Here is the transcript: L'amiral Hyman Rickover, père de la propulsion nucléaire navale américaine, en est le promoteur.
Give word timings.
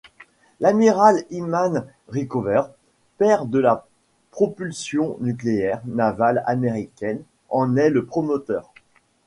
L'amiral 0.61 1.23
Hyman 1.29 1.85
Rickover, 2.09 2.63
père 3.19 3.45
de 3.45 3.59
la 3.59 3.85
propulsion 4.31 5.17
nucléaire 5.19 5.79
navale 5.85 6.41
américaine, 6.47 7.21
en 7.51 7.75
est 7.77 7.91
le 7.91 8.03
promoteur. 8.03 8.73